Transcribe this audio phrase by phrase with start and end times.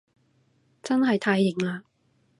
[0.81, 1.83] 真係太型喇